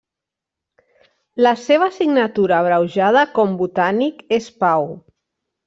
[1.47, 4.93] La seva signatura abreujada com botànic és Pau.